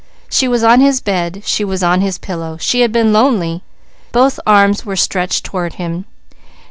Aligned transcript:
_"She 0.31 0.47
was 0.47 0.63
on 0.63 0.79
his 0.81 0.99
bed; 0.99 1.43
she 1.45 1.63
was 1.63 1.83
on 1.83 2.01
his 2.01 2.17
pillow; 2.17 2.57
she 2.59 2.81
had 2.81 2.91
been 2.91 3.13
lonely; 3.13 3.61
both 4.11 4.39
arms 4.47 4.83
were 4.83 4.95
stretched 4.95 5.43
toward 5.43 5.73
him. 5.73 6.05